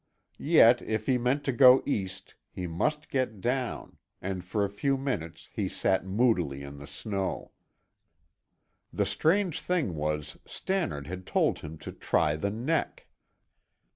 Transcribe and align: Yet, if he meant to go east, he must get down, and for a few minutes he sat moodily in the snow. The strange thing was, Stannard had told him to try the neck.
Yet, 0.39 0.81
if 0.81 1.05
he 1.05 1.19
meant 1.19 1.43
to 1.43 1.51
go 1.51 1.83
east, 1.85 2.33
he 2.49 2.65
must 2.65 3.07
get 3.07 3.39
down, 3.39 3.97
and 4.19 4.43
for 4.43 4.65
a 4.65 4.69
few 4.71 4.97
minutes 4.97 5.47
he 5.53 5.69
sat 5.69 6.03
moodily 6.03 6.63
in 6.63 6.79
the 6.79 6.87
snow. 6.87 7.51
The 8.91 9.05
strange 9.05 9.61
thing 9.61 9.93
was, 9.93 10.39
Stannard 10.43 11.05
had 11.05 11.27
told 11.27 11.59
him 11.59 11.77
to 11.77 11.91
try 11.91 12.35
the 12.35 12.49
neck. 12.49 13.05